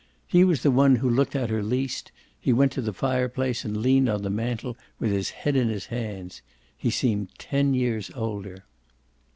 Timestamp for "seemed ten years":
6.89-8.09